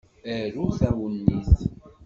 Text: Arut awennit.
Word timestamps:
Arut 0.33 0.79
awennit. 0.87 1.49